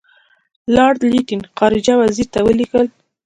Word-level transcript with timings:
لارډ 0.75 0.99
لیټن 1.11 1.41
خارجه 1.57 1.93
وزیر 2.01 2.27
ته 2.33 2.39
ولیکل. 2.47 2.85